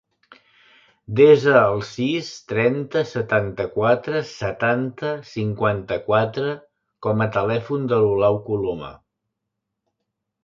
Desa 1.17 1.51
el 1.57 1.81
sis, 1.89 2.29
trenta, 2.51 3.03
setanta-quatre, 3.09 4.21
setanta, 4.31 5.11
cinquanta-quatre 5.33 6.55
com 7.07 7.21
a 7.27 7.31
telèfon 7.37 7.85
de 7.93 8.01
l'Olau 8.05 8.41
Coloma. 8.49 8.91